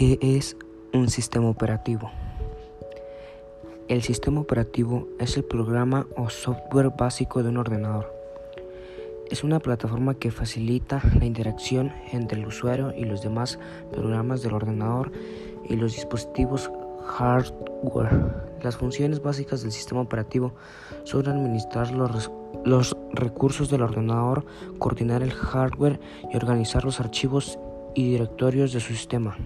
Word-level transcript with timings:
¿Qué 0.00 0.18
es 0.22 0.56
un 0.94 1.10
sistema 1.10 1.50
operativo? 1.50 2.10
El 3.86 4.00
sistema 4.00 4.40
operativo 4.40 5.06
es 5.18 5.36
el 5.36 5.44
programa 5.44 6.06
o 6.16 6.30
software 6.30 6.88
básico 6.98 7.42
de 7.42 7.50
un 7.50 7.58
ordenador. 7.58 8.10
Es 9.30 9.44
una 9.44 9.58
plataforma 9.58 10.14
que 10.14 10.30
facilita 10.30 11.02
la 11.18 11.26
interacción 11.26 11.92
entre 12.12 12.40
el 12.40 12.46
usuario 12.46 12.94
y 12.96 13.04
los 13.04 13.20
demás 13.20 13.58
programas 13.92 14.40
del 14.40 14.54
ordenador 14.54 15.12
y 15.68 15.76
los 15.76 15.92
dispositivos 15.92 16.70
hardware. 17.04 18.56
Las 18.62 18.78
funciones 18.78 19.20
básicas 19.20 19.60
del 19.60 19.72
sistema 19.72 20.00
operativo 20.00 20.54
son 21.04 21.28
administrar 21.28 21.90
los, 21.90 22.30
los 22.64 22.96
recursos 23.12 23.68
del 23.68 23.82
ordenador, 23.82 24.46
coordinar 24.78 25.22
el 25.22 25.32
hardware 25.32 26.00
y 26.32 26.36
organizar 26.38 26.86
los 26.86 27.00
archivos 27.00 27.58
y 27.94 28.12
directorios 28.12 28.72
de 28.72 28.80
su 28.80 28.94
sistema. 28.94 29.36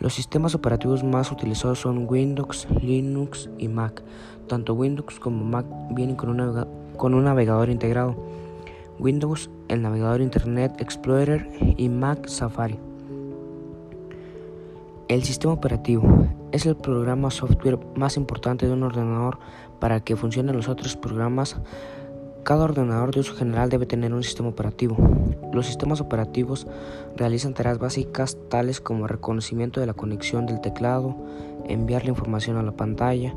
Los 0.00 0.14
sistemas 0.14 0.54
operativos 0.54 1.04
más 1.04 1.30
utilizados 1.30 1.80
son 1.80 2.06
Windows, 2.08 2.66
Linux 2.80 3.50
y 3.58 3.68
Mac. 3.68 4.02
Tanto 4.48 4.72
Windows 4.72 5.20
como 5.20 5.44
Mac 5.44 5.66
vienen 5.90 6.16
con, 6.16 7.14
un 7.14 7.24
navegador 7.24 7.68
integrado. 7.68 8.16
Windows, 8.98 9.50
el 9.68 9.82
navegador 9.82 10.22
Internet 10.22 10.80
Explorer 10.80 11.46
y 11.76 11.90
Mac 11.90 12.28
Safari. 12.28 12.78
El 15.08 15.22
sistema 15.22 15.52
operativo 15.52 16.26
es 16.50 16.64
el 16.64 16.76
programa 16.76 17.30
software 17.30 17.78
más 17.94 18.16
importante 18.16 18.66
de 18.66 18.72
un 18.72 18.82
ordenador 18.82 19.38
para 19.80 20.00
que 20.00 20.16
funcionen 20.16 20.56
los 20.56 20.70
otros 20.70 20.96
programas 20.96 21.60
cada 22.42 22.64
ordenador 22.64 23.12
de 23.12 23.20
uso 23.20 23.34
general 23.34 23.68
debe 23.68 23.86
tener 23.86 24.12
un 24.14 24.22
sistema 24.22 24.48
operativo. 24.48 24.96
Los 25.52 25.66
sistemas 25.66 26.00
operativos 26.00 26.66
realizan 27.16 27.54
tareas 27.54 27.78
básicas 27.78 28.36
tales 28.48 28.80
como 28.80 29.06
reconocimiento 29.06 29.80
de 29.80 29.86
la 29.86 29.94
conexión 29.94 30.46
del 30.46 30.60
teclado, 30.60 31.16
enviar 31.66 32.04
la 32.04 32.10
información 32.10 32.56
a 32.56 32.62
la 32.62 32.72
pantalla, 32.72 33.34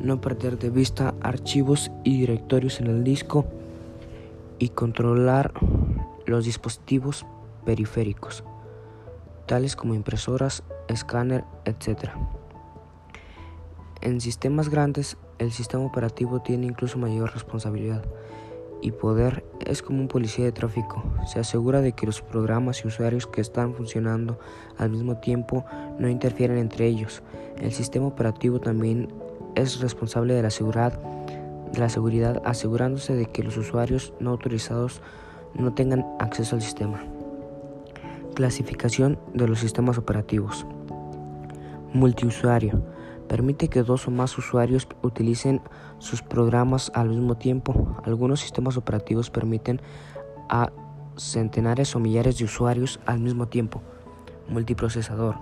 no 0.00 0.20
perder 0.20 0.58
de 0.58 0.70
vista 0.70 1.14
archivos 1.20 1.90
y 2.04 2.20
directorios 2.20 2.80
en 2.80 2.86
el 2.86 3.04
disco 3.04 3.46
y 4.58 4.70
controlar 4.70 5.52
los 6.24 6.44
dispositivos 6.44 7.26
periféricos, 7.64 8.42
tales 9.46 9.76
como 9.76 9.94
impresoras, 9.94 10.62
escáner, 10.88 11.44
etc. 11.64 12.10
En 14.00 14.20
sistemas 14.20 14.68
grandes, 14.68 15.16
el 15.38 15.52
sistema 15.52 15.84
operativo 15.84 16.40
tiene 16.40 16.66
incluso 16.66 16.98
mayor 16.98 17.32
responsabilidad 17.32 18.02
y 18.82 18.92
poder 18.92 19.44
es 19.64 19.82
como 19.82 20.00
un 20.00 20.08
policía 20.08 20.44
de 20.44 20.52
tráfico. 20.52 21.02
Se 21.26 21.40
asegura 21.40 21.80
de 21.80 21.92
que 21.92 22.06
los 22.06 22.22
programas 22.22 22.84
y 22.84 22.88
usuarios 22.88 23.26
que 23.26 23.40
están 23.40 23.74
funcionando 23.74 24.38
al 24.78 24.90
mismo 24.90 25.16
tiempo 25.16 25.64
no 25.98 26.08
interfieren 26.08 26.58
entre 26.58 26.86
ellos. 26.86 27.22
El 27.60 27.72
sistema 27.72 28.06
operativo 28.06 28.60
también 28.60 29.08
es 29.54 29.80
responsable 29.80 30.34
de 30.34 30.42
la 30.42 30.50
seguridad, 30.50 31.00
de 31.72 31.78
la 31.78 31.88
seguridad 31.88 32.42
asegurándose 32.44 33.14
de 33.14 33.26
que 33.26 33.42
los 33.42 33.56
usuarios 33.56 34.12
no 34.20 34.30
autorizados 34.30 35.00
no 35.54 35.72
tengan 35.72 36.06
acceso 36.18 36.56
al 36.56 36.62
sistema. 36.62 37.02
Clasificación 38.34 39.18
de 39.32 39.48
los 39.48 39.60
sistemas 39.60 39.96
operativos. 39.96 40.66
Multiusuario 41.92 42.95
Permite 43.28 43.68
que 43.68 43.82
dos 43.82 44.06
o 44.06 44.10
más 44.10 44.36
usuarios 44.38 44.86
utilicen 45.02 45.60
sus 45.98 46.22
programas 46.22 46.92
al 46.94 47.08
mismo 47.08 47.36
tiempo. 47.36 47.96
Algunos 48.04 48.40
sistemas 48.40 48.76
operativos 48.76 49.30
permiten 49.30 49.80
a 50.48 50.70
centenares 51.16 51.96
o 51.96 52.00
millares 52.00 52.38
de 52.38 52.44
usuarios 52.44 53.00
al 53.06 53.18
mismo 53.20 53.46
tiempo. 53.46 53.82
Multiprocesador. 54.48 55.36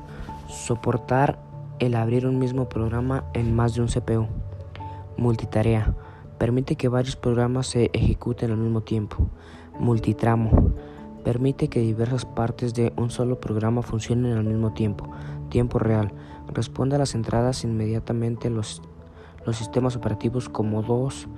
Soportar 0.49 1.39
el 1.79 1.95
abrir 1.95 2.27
un 2.27 2.39
mismo 2.39 2.69
programa 2.69 3.25
en 3.35 3.55
más 3.55 3.75
de 3.75 3.83
un 3.83 3.89
CPU. 3.89 4.29
Multitarea. 5.17 5.95
Permite 6.39 6.77
que 6.77 6.89
varios 6.89 7.17
programas 7.17 7.67
se 7.67 7.91
ejecuten 7.93 8.51
al 8.51 8.57
mismo 8.57 8.81
tiempo. 8.81 9.29
Multitramo. 9.79 10.73
Permite 11.25 11.69
que 11.69 11.81
diversas 11.81 12.25
partes 12.25 12.75
de 12.75 12.93
un 12.97 13.11
solo 13.11 13.41
programa 13.41 13.83
funcionen 13.83 14.37
al 14.37 14.45
mismo 14.45 14.73
tiempo. 14.73 15.11
Tiempo 15.49 15.79
real 15.79 16.13
responde 16.53 16.97
a 16.97 16.99
las 16.99 17.15
entradas 17.15 17.65
inmediatamente 17.65 18.51
los, 18.51 18.83
los 19.45 19.57
sistemas 19.57 19.97
operativos 19.97 20.49
como 20.49 20.83
DOS 20.83 21.29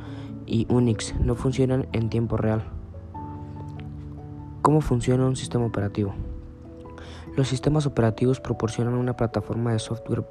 y 0.46 0.66
Unix 0.70 1.14
no 1.20 1.34
funcionan 1.34 1.88
en 1.92 2.08
tiempo 2.08 2.36
real. 2.36 2.64
¿Cómo 4.62 4.80
funciona 4.80 5.26
un 5.26 5.36
sistema 5.36 5.66
operativo? 5.66 6.14
Los 7.36 7.48
sistemas 7.48 7.86
operativos 7.86 8.40
proporcionan 8.40 8.94
una 8.94 9.14
plataforma 9.14 9.72
de 9.72 9.78
software 9.78 10.24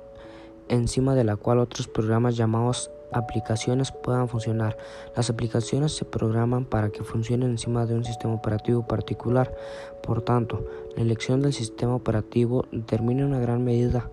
encima 0.70 1.16
de 1.16 1.24
la 1.24 1.36
cual 1.36 1.60
otros 1.60 1.88
programas 1.88 2.36
llamados 2.36 2.92
aplicaciones 3.12 3.92
puedan 3.92 4.28
funcionar. 4.28 4.78
Las 5.16 5.30
aplicaciones 5.30 5.94
se 5.94 6.06
programan 6.06 6.66
para 6.66 6.90
que 6.90 7.04
funcionen 7.04 7.52
encima 7.52 7.86
de 7.86 7.96
un 7.96 8.04
sistema 8.04 8.34
operativo 8.34 8.86
particular. 8.88 9.56
Por 10.04 10.22
tanto, 10.22 10.66
la 10.96 11.02
elección 11.02 11.42
del 11.42 11.54
sistema 11.54 11.96
operativo 11.96 12.66
determina 12.72 13.22
en 13.22 13.28
una 13.28 13.40
gran 13.40 13.64
medida 13.64 14.10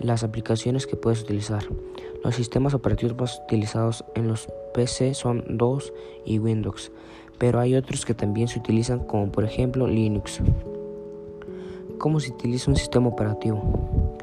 las 0.00 0.24
aplicaciones 0.24 0.86
que 0.86 0.96
puedes 0.96 1.22
utilizar. 1.22 1.64
Los 2.24 2.34
sistemas 2.34 2.74
operativos 2.74 3.16
más 3.16 3.40
utilizados 3.44 4.04
en 4.14 4.28
los 4.28 4.48
PC 4.74 5.14
son 5.14 5.44
DOS 5.56 5.92
y 6.24 6.38
Windows, 6.38 6.90
pero 7.38 7.60
hay 7.60 7.74
otros 7.74 8.04
que 8.04 8.14
también 8.14 8.48
se 8.48 8.58
utilizan 8.58 9.00
como 9.00 9.30
por 9.30 9.44
ejemplo 9.44 9.86
Linux. 9.86 10.40
¿Cómo 11.98 12.18
se 12.18 12.32
utiliza 12.32 12.70
un 12.70 12.76
sistema 12.76 13.08
operativo? 13.08 14.19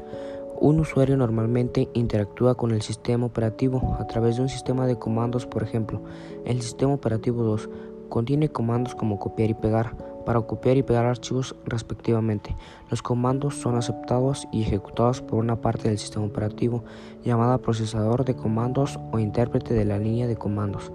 Un 0.60 0.80
usuario 0.80 1.16
normalmente 1.16 1.88
interactúa 1.94 2.56
con 2.56 2.72
el 2.72 2.82
sistema 2.82 3.26
operativo 3.26 3.96
a 4.00 4.08
través 4.08 4.36
de 4.36 4.42
un 4.42 4.48
sistema 4.48 4.88
de 4.88 4.98
comandos, 4.98 5.46
por 5.46 5.62
ejemplo, 5.62 6.02
el 6.44 6.60
sistema 6.62 6.94
operativo 6.94 7.44
2 7.44 7.70
contiene 8.08 8.48
comandos 8.48 8.96
como 8.96 9.20
copiar 9.20 9.50
y 9.50 9.54
pegar, 9.54 9.96
para 10.26 10.40
copiar 10.40 10.76
y 10.76 10.82
pegar 10.82 11.06
archivos 11.06 11.54
respectivamente. 11.64 12.56
Los 12.90 13.02
comandos 13.02 13.54
son 13.54 13.76
aceptados 13.76 14.48
y 14.50 14.62
ejecutados 14.62 15.22
por 15.22 15.38
una 15.38 15.60
parte 15.60 15.88
del 15.88 15.98
sistema 15.98 16.26
operativo 16.26 16.82
llamada 17.24 17.58
procesador 17.58 18.24
de 18.24 18.34
comandos 18.34 18.98
o 19.12 19.20
intérprete 19.20 19.74
de 19.74 19.84
la 19.84 20.00
línea 20.00 20.26
de 20.26 20.34
comandos. 20.34 20.90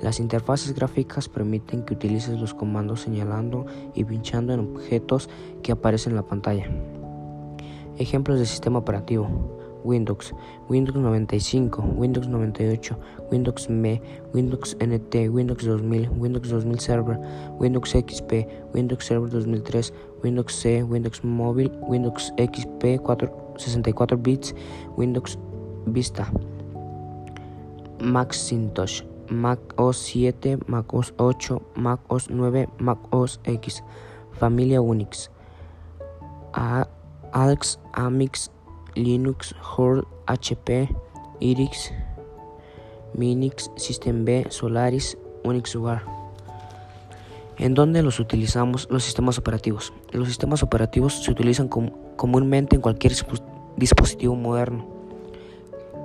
Las 0.00 0.20
interfaces 0.20 0.74
gráficas 0.74 1.28
permiten 1.28 1.82
que 1.82 1.92
utilices 1.92 2.40
los 2.40 2.54
comandos 2.54 3.02
señalando 3.02 3.66
y 3.94 4.04
pinchando 4.04 4.54
en 4.54 4.60
objetos 4.60 5.28
que 5.62 5.72
aparecen 5.72 6.12
en 6.12 6.16
la 6.16 6.26
pantalla. 6.26 6.70
Ejemplos 7.98 8.38
de 8.38 8.46
sistema 8.46 8.78
operativo. 8.78 9.28
Windows, 9.84 10.32
Windows 10.68 10.96
95, 10.96 11.82
Windows 11.96 12.28
98, 12.28 12.96
Windows 13.30 13.68
ME, 13.68 14.00
Windows 14.32 14.76
NT, 14.80 15.28
Windows 15.28 15.58
2000, 15.58 16.08
Windows 16.20 16.42
2000 16.42 16.80
Server, 16.80 17.18
Windows 17.58 17.94
XP, 17.94 18.46
Windows 18.72 19.04
Server 19.04 19.28
2003, 19.28 19.90
Windows 20.22 20.52
C, 20.54 20.82
Windows 20.82 21.24
Mobile, 21.24 21.70
Windows 21.88 22.32
XP 22.38 23.00
64 23.58 24.16
bits, 24.18 24.54
Windows 24.96 25.36
Vista, 25.86 26.26
Macintosh, 28.00 29.02
Mac 29.30 29.58
OS 29.78 29.98
7, 29.98 30.62
Mac 30.66 30.92
OS 30.94 31.12
8, 31.18 31.76
Mac 31.76 32.00
OS 32.08 32.30
9, 32.30 32.66
Mac 32.78 32.98
OS 33.12 33.38
X, 33.44 33.82
Familia 34.38 34.78
Unix, 34.78 35.28
ALX, 37.42 37.80
Amix, 37.92 38.50
Linux, 38.94 39.54
Horde, 39.76 40.06
HP, 40.26 40.88
Irix, 41.40 41.92
Minix, 43.14 43.70
System 43.76 44.24
B, 44.24 44.46
Solaris, 44.48 45.18
Unix 45.42 45.74
UAR. 45.74 46.04
¿En 47.58 47.74
dónde 47.74 48.02
los 48.02 48.20
utilizamos 48.20 48.88
los 48.90 49.02
sistemas 49.02 49.38
operativos? 49.38 49.92
Los 50.12 50.28
sistemas 50.28 50.62
operativos 50.62 51.22
se 51.22 51.30
utilizan 51.30 51.68
comúnmente 51.68 52.76
en 52.76 52.82
cualquier 52.82 53.12
dispositivo 53.76 54.36
moderno. 54.36 54.86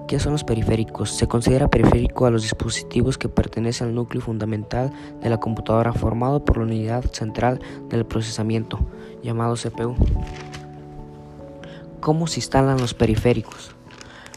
¿Qué 0.08 0.20
son 0.20 0.32
los 0.32 0.44
periféricos? 0.44 1.12
Se 1.12 1.28
considera 1.28 1.68
periférico 1.68 2.26
a 2.26 2.32
los 2.32 2.44
dispositivos 2.44 3.18
que 3.18 3.28
pertenecen 3.28 3.90
al 3.90 3.96
núcleo 3.96 4.22
fundamental 4.22 4.92
de 5.22 5.30
la 5.30 5.38
computadora 5.38 5.92
formado 5.92 6.46
por 6.46 6.58
la 6.58 6.64
unidad 6.64 7.04
central 7.12 7.60
del 7.90 8.06
procesamiento, 8.06 8.80
llamado 9.22 9.56
CPU. 9.56 9.96
¿Cómo 12.00 12.28
se 12.28 12.40
instalan 12.40 12.78
los 12.78 12.94
periféricos? 12.94 13.76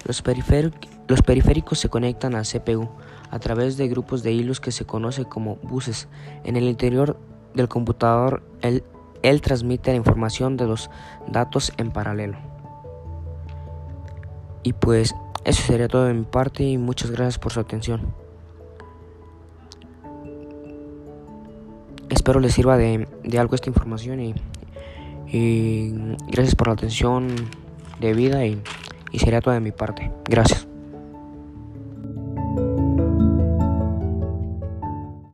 Los, 0.06 0.22
periféricos 0.22 1.78
se 1.78 1.88
conectan 1.88 2.34
al 2.34 2.46
CPU 2.46 2.88
a 3.30 3.38
través 3.38 3.76
de 3.76 3.88
grupos 3.88 4.22
de 4.22 4.32
hilos 4.32 4.60
que 4.60 4.72
se 4.72 4.86
conoce 4.86 5.24
como 5.24 5.56
buses. 5.56 6.08
En 6.44 6.56
el 6.56 6.64
interior 6.64 7.18
del 7.54 7.68
computador, 7.68 8.42
él, 8.62 8.82
él 9.22 9.40
transmite 9.42 9.90
la 9.90 9.96
información 9.96 10.56
de 10.56 10.66
los 10.66 10.90
datos 11.28 11.72
en 11.76 11.90
paralelo. 11.90 12.38
Y 14.62 14.72
pues 14.72 15.14
eso 15.44 15.62
sería 15.62 15.88
todo 15.88 16.04
de 16.06 16.14
mi 16.14 16.24
parte 16.24 16.64
y 16.64 16.78
muchas 16.78 17.10
gracias 17.10 17.38
por 17.38 17.52
su 17.52 17.60
atención. 17.60 18.14
Espero 22.08 22.40
les 22.40 22.54
sirva 22.54 22.76
de, 22.76 23.06
de 23.22 23.38
algo 23.38 23.54
esta 23.54 23.68
información 23.68 24.20
y 24.20 24.34
y 25.32 25.92
gracias 26.28 26.54
por 26.54 26.68
la 26.68 26.74
atención. 26.74 27.28
de 28.00 28.14
vida 28.14 28.46
y, 28.46 28.60
y 29.12 29.18
sería 29.18 29.40
todo 29.40 29.54
de 29.54 29.60
mi 29.60 29.72
parte. 29.72 30.10
Gracias. 30.24 30.69